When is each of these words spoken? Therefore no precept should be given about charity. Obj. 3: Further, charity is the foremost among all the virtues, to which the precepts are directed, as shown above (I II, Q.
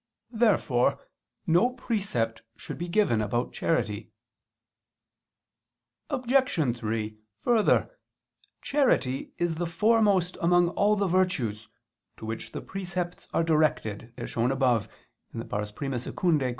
Therefore 0.31 0.99
no 1.45 1.69
precept 1.69 2.41
should 2.55 2.79
be 2.79 2.87
given 2.87 3.21
about 3.21 3.53
charity. 3.53 4.09
Obj. 6.09 6.75
3: 6.75 7.19
Further, 7.43 7.99
charity 8.63 9.31
is 9.37 9.57
the 9.57 9.67
foremost 9.67 10.39
among 10.41 10.69
all 10.69 10.95
the 10.95 11.05
virtues, 11.05 11.67
to 12.17 12.25
which 12.25 12.51
the 12.51 12.61
precepts 12.61 13.27
are 13.31 13.43
directed, 13.43 14.11
as 14.17 14.31
shown 14.31 14.51
above 14.51 14.89
(I 15.35 15.39
II, 15.39 15.99
Q. 15.99 16.41